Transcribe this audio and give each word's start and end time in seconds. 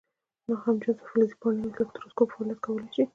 ناهمجنسه 0.47 1.03
فلزي 1.09 1.35
پاڼې 1.41 1.61
الکتروسکوپ 1.67 2.29
فعالیت 2.33 2.59
کولی 2.65 2.87
شي؟ 2.95 3.03